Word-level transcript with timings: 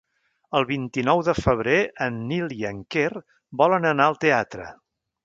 El 0.59 0.63
vint-i-nou 0.69 1.19
de 1.27 1.35
febrer 1.39 1.75
en 2.05 2.17
Nil 2.31 2.55
i 2.63 2.67
en 2.71 2.79
Quer 2.97 3.13
volen 3.63 3.87
anar 3.91 4.09
al 4.13 4.19
teatre. 4.27 4.67